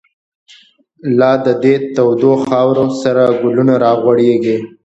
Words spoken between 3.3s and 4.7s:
ګلونه راغوړیږی